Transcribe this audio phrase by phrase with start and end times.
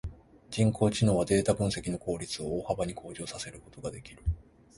[0.49, 4.23] 人工知能はデータ分析の効率を大幅に向上させることができる。